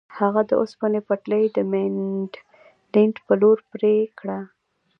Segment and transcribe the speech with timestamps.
[0.17, 4.39] هغه د اوسپنې پټلۍ د مینډلینډ په لور پرې کړه.